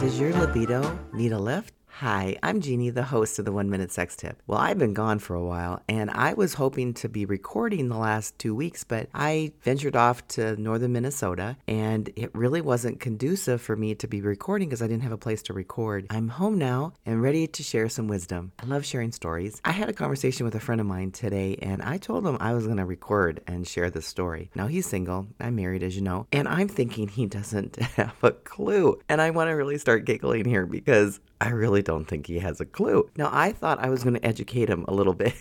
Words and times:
Does 0.00 0.18
your 0.18 0.32
libido 0.32 0.98
need 1.12 1.32
a 1.32 1.38
lift? 1.38 1.75
Hi, 2.00 2.36
I'm 2.42 2.60
Jeannie, 2.60 2.90
the 2.90 3.04
host 3.04 3.38
of 3.38 3.46
the 3.46 3.52
One 3.52 3.70
Minute 3.70 3.90
Sex 3.90 4.16
Tip. 4.16 4.42
Well, 4.46 4.58
I've 4.58 4.76
been 4.76 4.92
gone 4.92 5.18
for 5.18 5.34
a 5.34 5.42
while, 5.42 5.80
and 5.88 6.10
I 6.10 6.34
was 6.34 6.52
hoping 6.52 6.92
to 6.92 7.08
be 7.08 7.24
recording 7.24 7.88
the 7.88 7.96
last 7.96 8.38
two 8.38 8.54
weeks, 8.54 8.84
but 8.84 9.08
I 9.14 9.52
ventured 9.62 9.96
off 9.96 10.28
to 10.28 10.60
northern 10.60 10.92
Minnesota, 10.92 11.56
and 11.66 12.10
it 12.14 12.34
really 12.34 12.60
wasn't 12.60 13.00
conducive 13.00 13.62
for 13.62 13.76
me 13.76 13.94
to 13.94 14.06
be 14.06 14.20
recording 14.20 14.68
because 14.68 14.82
I 14.82 14.88
didn't 14.88 15.04
have 15.04 15.12
a 15.12 15.16
place 15.16 15.40
to 15.44 15.54
record. 15.54 16.06
I'm 16.10 16.28
home 16.28 16.58
now 16.58 16.92
and 17.06 17.22
ready 17.22 17.46
to 17.46 17.62
share 17.62 17.88
some 17.88 18.08
wisdom. 18.08 18.52
I 18.58 18.66
love 18.66 18.84
sharing 18.84 19.10
stories. 19.10 19.62
I 19.64 19.72
had 19.72 19.88
a 19.88 19.94
conversation 19.94 20.44
with 20.44 20.54
a 20.54 20.60
friend 20.60 20.82
of 20.82 20.86
mine 20.86 21.12
today, 21.12 21.56
and 21.62 21.80
I 21.80 21.96
told 21.96 22.26
him 22.26 22.36
I 22.40 22.52
was 22.52 22.66
going 22.66 22.76
to 22.76 22.84
record 22.84 23.40
and 23.46 23.66
share 23.66 23.88
this 23.88 24.04
story. 24.06 24.50
Now, 24.54 24.66
he's 24.66 24.84
single, 24.84 25.28
I'm 25.40 25.56
married, 25.56 25.82
as 25.82 25.96
you 25.96 26.02
know, 26.02 26.26
and 26.30 26.46
I'm 26.46 26.68
thinking 26.68 27.08
he 27.08 27.24
doesn't 27.38 27.76
have 27.76 28.22
a 28.22 28.32
clue. 28.32 29.00
And 29.08 29.22
I 29.22 29.30
want 29.30 29.48
to 29.48 29.54
really 29.54 29.78
start 29.78 30.04
giggling 30.04 30.44
here 30.44 30.66
because 30.66 31.20
I 31.40 31.50
really 31.50 31.82
don't 31.82 32.06
think 32.06 32.26
he 32.26 32.38
has 32.38 32.60
a 32.60 32.64
clue. 32.64 33.10
Now, 33.16 33.28
I 33.32 33.52
thought 33.52 33.78
I 33.78 33.90
was 33.90 34.02
going 34.02 34.14
to 34.14 34.26
educate 34.26 34.68
him 34.68 34.84
a 34.88 34.94
little 34.94 35.14
bit. 35.24 35.36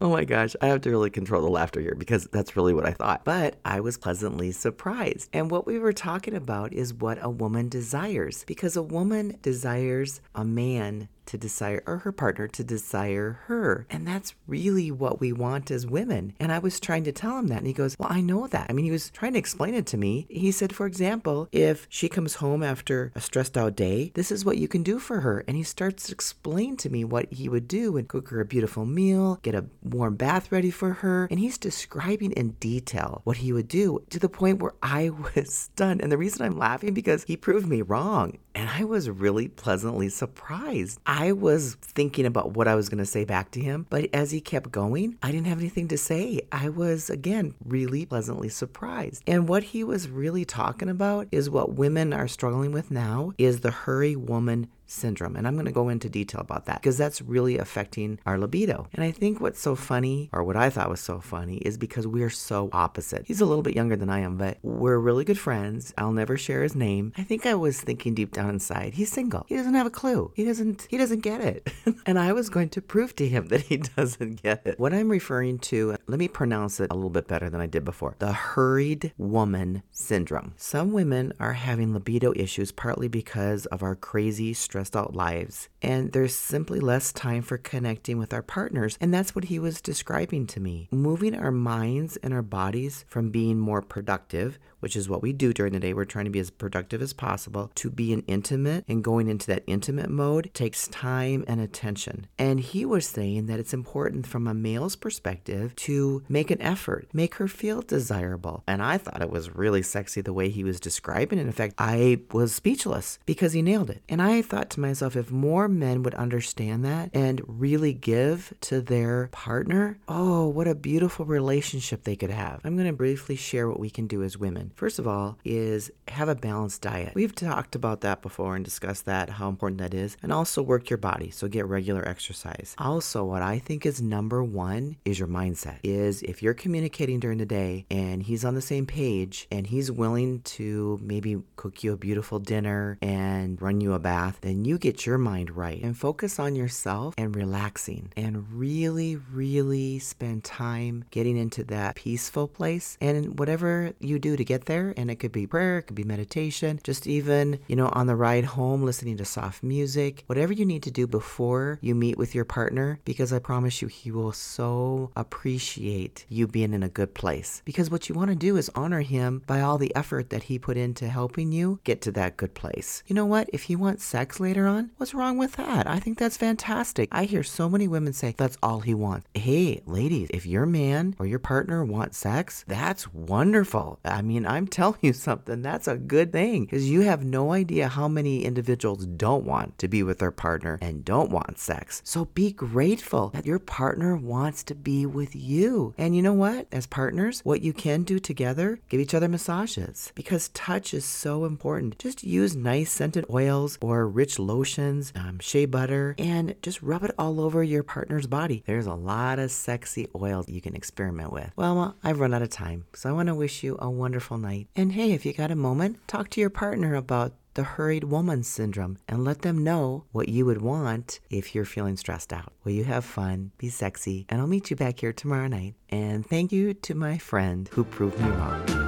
oh 0.00 0.10
my 0.10 0.24
gosh, 0.24 0.56
I 0.60 0.66
have 0.66 0.80
to 0.82 0.90
really 0.90 1.10
control 1.10 1.42
the 1.42 1.48
laughter 1.48 1.80
here 1.80 1.94
because 1.96 2.26
that's 2.32 2.56
really 2.56 2.74
what 2.74 2.86
I 2.86 2.92
thought. 2.92 3.24
But 3.24 3.56
I 3.64 3.80
was 3.80 3.96
pleasantly 3.96 4.50
surprised. 4.50 5.28
And 5.32 5.50
what 5.50 5.66
we 5.66 5.78
were 5.78 5.92
talking 5.92 6.34
about 6.34 6.72
is 6.72 6.92
what 6.92 7.18
a 7.22 7.30
woman 7.30 7.68
desires 7.68 8.44
because 8.46 8.76
a 8.76 8.82
woman 8.82 9.38
desires 9.42 10.20
a 10.34 10.44
man 10.44 11.08
to 11.30 11.38
desire, 11.38 11.82
or 11.86 11.98
her 11.98 12.12
partner 12.12 12.48
to 12.48 12.64
desire 12.64 13.40
her. 13.46 13.86
And 13.88 14.06
that's 14.06 14.34
really 14.46 14.90
what 14.90 15.20
we 15.20 15.32
want 15.32 15.70
as 15.70 15.86
women. 15.86 16.34
And 16.40 16.52
I 16.52 16.58
was 16.58 16.80
trying 16.80 17.04
to 17.04 17.12
tell 17.12 17.38
him 17.38 17.46
that. 17.48 17.58
And 17.58 17.66
he 17.66 17.72
goes, 17.72 17.96
Well, 17.98 18.08
I 18.10 18.20
know 18.20 18.48
that. 18.48 18.66
I 18.68 18.72
mean, 18.72 18.84
he 18.84 18.90
was 18.90 19.10
trying 19.10 19.34
to 19.34 19.38
explain 19.38 19.74
it 19.74 19.86
to 19.86 19.96
me. 19.96 20.26
He 20.28 20.50
said, 20.50 20.74
For 20.74 20.86
example, 20.86 21.48
if 21.52 21.86
she 21.88 22.08
comes 22.08 22.36
home 22.36 22.62
after 22.62 23.12
a 23.14 23.20
stressed 23.20 23.56
out 23.56 23.76
day, 23.76 24.10
this 24.14 24.32
is 24.32 24.44
what 24.44 24.58
you 24.58 24.66
can 24.66 24.82
do 24.82 24.98
for 24.98 25.20
her. 25.20 25.44
And 25.46 25.56
he 25.56 25.62
starts 25.62 26.06
to 26.06 26.12
explain 26.12 26.76
to 26.78 26.90
me 26.90 27.04
what 27.04 27.32
he 27.32 27.48
would 27.48 27.68
do 27.68 27.96
and 27.96 28.08
cook 28.08 28.28
her 28.30 28.40
a 28.40 28.44
beautiful 28.44 28.84
meal, 28.84 29.38
get 29.42 29.54
a 29.54 29.66
warm 29.82 30.16
bath 30.16 30.50
ready 30.50 30.70
for 30.70 30.94
her. 30.94 31.28
And 31.30 31.38
he's 31.38 31.58
describing 31.58 32.32
in 32.32 32.50
detail 32.52 33.20
what 33.24 33.38
he 33.38 33.52
would 33.52 33.68
do 33.68 34.04
to 34.10 34.18
the 34.18 34.28
point 34.28 34.58
where 34.58 34.74
I 34.82 35.10
was 35.36 35.54
stunned. 35.54 36.02
And 36.02 36.10
the 36.10 36.18
reason 36.18 36.44
I'm 36.44 36.58
laughing 36.58 36.92
because 36.92 37.22
he 37.24 37.36
proved 37.36 37.68
me 37.68 37.82
wrong. 37.82 38.38
And 38.54 38.68
I 38.68 38.82
was 38.82 39.08
really 39.08 39.46
pleasantly 39.46 40.08
surprised. 40.08 40.98
Was 41.32 41.76
thinking 41.80 42.26
about 42.26 42.52
what 42.52 42.66
I 42.66 42.74
was 42.74 42.88
going 42.88 42.98
to 42.98 43.06
say 43.06 43.24
back 43.24 43.50
to 43.52 43.60
him, 43.60 43.86
but 43.90 44.08
as 44.12 44.30
he 44.30 44.40
kept 44.40 44.72
going, 44.72 45.18
I 45.22 45.30
didn't 45.30 45.46
have 45.46 45.60
anything 45.60 45.88
to 45.88 45.98
say. 45.98 46.40
I 46.50 46.68
was, 46.68 47.10
again, 47.10 47.54
really 47.64 48.06
pleasantly 48.06 48.48
surprised. 48.48 49.22
And 49.26 49.48
what 49.48 49.62
he 49.62 49.84
was 49.84 50.08
really 50.08 50.44
talking 50.44 50.88
about 50.88 51.28
is 51.30 51.50
what 51.50 51.74
women 51.74 52.12
are 52.12 52.28
struggling 52.28 52.72
with 52.72 52.90
now 52.90 53.32
is 53.38 53.60
the 53.60 53.70
hurry 53.70 54.16
woman 54.16 54.68
syndrome. 54.90 55.36
And 55.36 55.46
I'm 55.46 55.54
going 55.54 55.66
to 55.66 55.72
go 55.72 55.88
into 55.88 56.08
detail 56.08 56.40
about 56.40 56.66
that 56.66 56.80
because 56.80 56.98
that's 56.98 57.22
really 57.22 57.58
affecting 57.58 58.18
our 58.26 58.38
libido. 58.38 58.88
And 58.92 59.04
I 59.04 59.10
think 59.10 59.40
what's 59.40 59.60
so 59.60 59.74
funny, 59.74 60.28
or 60.32 60.42
what 60.42 60.56
I 60.56 60.70
thought 60.70 60.90
was 60.90 61.00
so 61.00 61.20
funny, 61.20 61.58
is 61.58 61.78
because 61.78 62.06
we're 62.06 62.30
so 62.30 62.68
opposite. 62.72 63.24
He's 63.26 63.40
a 63.40 63.46
little 63.46 63.62
bit 63.62 63.76
younger 63.76 63.96
than 63.96 64.10
I 64.10 64.20
am, 64.20 64.36
but 64.36 64.58
we're 64.62 64.98
really 64.98 65.24
good 65.24 65.38
friends. 65.38 65.94
I'll 65.96 66.12
never 66.12 66.36
share 66.36 66.62
his 66.62 66.74
name. 66.74 67.12
I 67.16 67.22
think 67.22 67.46
I 67.46 67.54
was 67.54 67.80
thinking 67.80 68.14
deep 68.14 68.32
down 68.32 68.50
inside, 68.50 68.94
he's 68.94 69.12
single. 69.12 69.46
He 69.48 69.56
doesn't 69.56 69.74
have 69.74 69.86
a 69.86 69.90
clue. 69.90 70.32
He 70.34 70.44
doesn't 70.44 70.86
he 70.90 70.98
doesn't 70.98 71.20
get 71.20 71.40
it. 71.40 71.72
and 72.06 72.18
I 72.18 72.32
was 72.32 72.48
going 72.48 72.68
to 72.70 72.82
prove 72.82 73.14
to 73.16 73.28
him 73.28 73.48
that 73.48 73.62
he 73.62 73.76
doesn't 73.96 74.42
get 74.42 74.66
it. 74.66 74.78
What 74.78 74.92
I'm 74.92 75.08
referring 75.08 75.58
to, 75.60 75.96
let 76.06 76.18
me 76.18 76.28
pronounce 76.28 76.80
it 76.80 76.90
a 76.90 76.94
little 76.94 77.10
bit 77.10 77.28
better 77.28 77.48
than 77.50 77.60
I 77.60 77.66
did 77.66 77.84
before. 77.84 78.16
The 78.18 78.32
hurried 78.32 79.12
woman 79.16 79.82
syndrome. 79.90 80.54
Some 80.56 80.92
women 80.92 81.32
are 81.38 81.52
having 81.52 81.92
libido 81.92 82.32
issues 82.34 82.72
partly 82.72 83.08
because 83.08 83.66
of 83.66 83.82
our 83.82 83.94
crazy 83.94 84.54
stress 84.54 84.79
stressed 84.80 84.96
out 84.96 85.14
lives, 85.14 85.68
and 85.82 86.12
there's 86.12 86.34
simply 86.34 86.80
less 86.80 87.12
time 87.12 87.42
for 87.42 87.58
connecting 87.58 88.18
with 88.18 88.32
our 88.32 88.42
partners. 88.42 88.96
And 89.00 89.12
that's 89.12 89.34
what 89.34 89.44
he 89.44 89.58
was 89.58 89.80
describing 89.80 90.46
to 90.48 90.60
me. 90.60 90.88
Moving 90.90 91.34
our 91.34 91.50
minds 91.50 92.16
and 92.22 92.32
our 92.32 92.42
bodies 92.42 93.04
from 93.08 93.30
being 93.30 93.58
more 93.58 93.82
productive, 93.82 94.58
which 94.80 94.96
is 94.96 95.08
what 95.08 95.22
we 95.22 95.32
do 95.32 95.52
during 95.52 95.72
the 95.72 95.80
day, 95.80 95.94
we're 95.94 96.04
trying 96.04 96.24
to 96.24 96.30
be 96.30 96.40
as 96.40 96.50
productive 96.50 97.00
as 97.00 97.12
possible, 97.12 97.70
to 97.76 97.90
being 97.90 98.24
intimate 98.26 98.84
and 98.88 99.04
going 99.04 99.28
into 99.28 99.46
that 99.46 99.62
intimate 99.66 100.10
mode 100.10 100.50
takes 100.54 100.88
time 100.88 101.44
and 101.46 101.60
attention. 101.60 102.26
And 102.38 102.60
he 102.60 102.84
was 102.84 103.06
saying 103.06 103.46
that 103.46 103.60
it's 103.60 103.74
important 103.74 104.26
from 104.26 104.46
a 104.46 104.54
male's 104.54 104.96
perspective 104.96 105.76
to 105.76 106.22
make 106.28 106.50
an 106.50 106.60
effort, 106.60 107.08
make 107.12 107.36
her 107.36 107.48
feel 107.48 107.82
desirable. 107.82 108.64
And 108.66 108.82
I 108.82 108.98
thought 108.98 109.22
it 109.22 109.30
was 109.30 109.54
really 109.54 109.82
sexy 109.82 110.20
the 110.20 110.32
way 110.32 110.48
he 110.48 110.64
was 110.64 110.80
describing 110.80 111.38
it. 111.38 111.46
In 111.46 111.52
fact, 111.52 111.74
I 111.78 112.20
was 112.32 112.54
speechless 112.54 113.18
because 113.26 113.52
he 113.52 113.62
nailed 113.62 113.90
it. 113.90 114.02
And 114.08 114.20
I 114.20 114.42
thought 114.42 114.70
to 114.70 114.80
myself, 114.80 115.16
if 115.16 115.30
more 115.30 115.68
men 115.68 116.02
would 116.02 116.14
understand 116.14 116.84
that 116.84 117.10
and 117.14 117.40
really 117.46 117.92
give 117.92 118.54
to 118.62 118.80
their 118.80 119.28
partner, 119.32 119.98
oh, 120.08 120.48
what 120.48 120.68
a 120.68 120.74
beautiful 120.74 121.24
relationship 121.24 122.04
they 122.04 122.16
could 122.16 122.30
have. 122.30 122.60
I'm 122.64 122.76
going 122.76 122.86
to 122.86 122.92
briefly 122.92 123.36
share 123.36 123.68
what 123.68 123.80
we 123.80 123.90
can 123.90 124.06
do 124.06 124.22
as 124.22 124.38
women. 124.38 124.69
First 124.74 124.98
of 124.98 125.06
all, 125.06 125.38
is 125.44 125.90
have 126.08 126.28
a 126.28 126.34
balanced 126.34 126.82
diet. 126.82 127.14
We've 127.14 127.34
talked 127.34 127.74
about 127.74 128.00
that 128.02 128.22
before 128.22 128.56
and 128.56 128.64
discussed 128.64 129.06
that, 129.06 129.30
how 129.30 129.48
important 129.48 129.80
that 129.80 129.94
is, 129.94 130.16
and 130.22 130.32
also 130.32 130.62
work 130.62 130.90
your 130.90 130.96
body. 130.96 131.30
So 131.30 131.48
get 131.48 131.66
regular 131.66 132.06
exercise. 132.06 132.74
Also, 132.78 133.24
what 133.24 133.42
I 133.42 133.58
think 133.58 133.86
is 133.86 134.02
number 134.02 134.42
one 134.42 134.96
is 135.04 135.18
your 135.18 135.28
mindset. 135.28 135.78
Is 135.82 136.22
if 136.22 136.42
you're 136.42 136.54
communicating 136.54 137.20
during 137.20 137.38
the 137.38 137.46
day 137.46 137.86
and 137.90 138.22
he's 138.22 138.44
on 138.44 138.54
the 138.54 138.62
same 138.62 138.86
page 138.86 139.46
and 139.50 139.66
he's 139.66 139.90
willing 139.90 140.40
to 140.42 140.98
maybe 141.02 141.42
cook 141.56 141.82
you 141.84 141.92
a 141.92 141.96
beautiful 141.96 142.38
dinner 142.38 142.98
and 143.00 143.60
run 143.60 143.80
you 143.80 143.92
a 143.92 143.98
bath, 143.98 144.38
then 144.40 144.64
you 144.64 144.78
get 144.78 145.06
your 145.06 145.18
mind 145.18 145.56
right 145.56 145.82
and 145.82 145.96
focus 145.96 146.38
on 146.38 146.56
yourself 146.56 147.14
and 147.16 147.36
relaxing 147.36 148.12
and 148.16 148.50
really, 148.52 149.16
really 149.16 149.98
spend 149.98 150.44
time 150.44 151.04
getting 151.10 151.36
into 151.36 151.64
that 151.64 151.94
peaceful 151.94 152.48
place. 152.48 152.96
And 153.00 153.38
whatever 153.38 153.92
you 154.00 154.18
do 154.18 154.36
to 154.36 154.44
get 154.44 154.59
there, 154.64 154.94
and 154.96 155.10
it 155.10 155.16
could 155.16 155.32
be 155.32 155.46
prayer, 155.46 155.78
it 155.78 155.82
could 155.82 155.96
be 155.96 156.04
meditation, 156.04 156.80
just 156.82 157.06
even, 157.06 157.58
you 157.66 157.76
know, 157.76 157.90
on 157.92 158.06
the 158.06 158.16
ride 158.16 158.44
home, 158.44 158.82
listening 158.82 159.16
to 159.18 159.24
soft 159.24 159.62
music, 159.62 160.24
whatever 160.26 160.52
you 160.52 160.64
need 160.64 160.82
to 160.84 160.90
do 160.90 161.06
before 161.06 161.78
you 161.82 161.94
meet 161.94 162.16
with 162.16 162.34
your 162.34 162.44
partner, 162.44 162.98
because 163.04 163.32
I 163.32 163.38
promise 163.38 163.82
you, 163.82 163.88
he 163.88 164.10
will 164.10 164.32
so 164.32 165.10
appreciate 165.16 166.24
you 166.28 166.46
being 166.46 166.72
in 166.72 166.82
a 166.82 166.88
good 166.88 167.14
place. 167.14 167.60
Because 167.64 167.90
what 167.90 168.08
you 168.08 168.14
want 168.14 168.30
to 168.30 168.36
do 168.36 168.56
is 168.56 168.70
honor 168.74 169.02
him 169.02 169.42
by 169.46 169.60
all 169.60 169.78
the 169.78 169.94
effort 169.94 170.30
that 170.30 170.44
he 170.44 170.58
put 170.58 170.76
into 170.76 171.08
helping 171.08 171.52
you 171.52 171.80
get 171.84 172.00
to 172.02 172.12
that 172.12 172.36
good 172.36 172.54
place. 172.54 173.02
You 173.06 173.14
know 173.14 173.26
what? 173.26 173.50
If 173.52 173.64
he 173.64 173.76
wants 173.76 174.04
sex 174.04 174.40
later, 174.40 174.70
on? 174.70 174.90
What's 174.96 175.14
wrong 175.14 175.36
with 175.36 175.52
that? 175.52 175.86
I 175.86 175.98
think 175.98 176.18
that's 176.18 176.36
fantastic. 176.36 177.08
I 177.12 177.24
hear 177.24 177.42
so 177.42 177.68
many 177.68 177.88
women 177.88 178.12
say 178.12 178.34
that's 178.36 178.56
all 178.62 178.80
he 178.80 178.94
wants. 178.94 179.26
Hey, 179.34 179.82
ladies, 179.86 180.28
if 180.30 180.46
your 180.46 180.66
man 180.66 181.14
or 181.18 181.26
your 181.26 181.38
partner 181.38 181.84
wants 181.84 182.18
sex, 182.18 182.64
that's 182.66 183.12
wonderful. 183.12 183.98
I 184.04 184.22
mean, 184.22 184.46
I'm 184.50 184.66
telling 184.66 184.98
you 185.00 185.12
something, 185.12 185.62
that's 185.62 185.86
a 185.86 185.96
good 185.96 186.32
thing 186.32 186.64
because 186.64 186.90
you 186.90 187.02
have 187.02 187.24
no 187.24 187.52
idea 187.52 187.86
how 187.86 188.08
many 188.08 188.44
individuals 188.44 189.06
don't 189.06 189.44
want 189.44 189.78
to 189.78 189.86
be 189.86 190.02
with 190.02 190.18
their 190.18 190.32
partner 190.32 190.76
and 190.82 191.04
don't 191.04 191.30
want 191.30 191.60
sex. 191.60 192.02
So 192.04 192.24
be 192.24 192.50
grateful 192.50 193.28
that 193.28 193.46
your 193.46 193.60
partner 193.60 194.16
wants 194.16 194.64
to 194.64 194.74
be 194.74 195.06
with 195.06 195.36
you. 195.36 195.94
And 195.96 196.16
you 196.16 196.22
know 196.22 196.32
what? 196.32 196.66
As 196.72 196.88
partners, 196.88 197.42
what 197.44 197.62
you 197.62 197.72
can 197.72 198.02
do 198.02 198.18
together, 198.18 198.80
give 198.88 199.00
each 199.00 199.14
other 199.14 199.28
massages 199.28 200.10
because 200.16 200.48
touch 200.48 200.94
is 200.94 201.04
so 201.04 201.44
important. 201.44 201.96
Just 202.00 202.24
use 202.24 202.56
nice 202.56 202.90
scented 202.90 203.26
oils 203.30 203.78
or 203.80 204.08
rich 204.08 204.40
lotions, 204.40 205.12
um, 205.14 205.38
shea 205.38 205.66
butter, 205.66 206.16
and 206.18 206.56
just 206.60 206.82
rub 206.82 207.04
it 207.04 207.14
all 207.16 207.40
over 207.40 207.62
your 207.62 207.84
partner's 207.84 208.26
body. 208.26 208.64
There's 208.66 208.86
a 208.86 208.94
lot 208.94 209.38
of 209.38 209.52
sexy 209.52 210.08
oils 210.20 210.48
you 210.48 210.60
can 210.60 210.74
experiment 210.74 211.32
with. 211.32 211.52
Well, 211.54 211.94
I've 212.02 212.18
run 212.18 212.34
out 212.34 212.42
of 212.42 212.50
time, 212.50 212.86
so 212.94 213.08
I 213.08 213.12
want 213.12 213.28
to 213.28 213.34
wish 213.36 213.62
you 213.62 213.78
a 213.78 213.88
wonderful 213.88 214.39
night. 214.40 214.68
And 214.74 214.92
hey, 214.92 215.12
if 215.12 215.24
you 215.24 215.32
got 215.32 215.50
a 215.50 215.56
moment, 215.56 216.06
talk 216.08 216.30
to 216.30 216.40
your 216.40 216.50
partner 216.50 216.94
about 216.94 217.34
the 217.54 217.62
hurried 217.64 218.04
woman 218.04 218.42
syndrome 218.42 218.98
and 219.08 219.24
let 219.24 219.42
them 219.42 219.64
know 219.64 220.04
what 220.12 220.28
you 220.28 220.46
would 220.46 220.62
want 220.62 221.20
if 221.30 221.54
you're 221.54 221.64
feeling 221.64 221.96
stressed 221.96 222.32
out. 222.32 222.52
Will 222.64 222.72
you 222.72 222.84
have 222.84 223.04
fun, 223.04 223.50
be 223.58 223.68
sexy, 223.68 224.26
and 224.28 224.40
I'll 224.40 224.46
meet 224.46 224.70
you 224.70 224.76
back 224.76 225.00
here 225.00 225.12
tomorrow 225.12 225.48
night. 225.48 225.74
And 225.88 226.26
thank 226.26 226.52
you 226.52 226.74
to 226.74 226.94
my 226.94 227.18
friend 227.18 227.68
who 227.72 227.84
proved 227.84 228.20
me 228.20 228.30
wrong. 228.30 228.79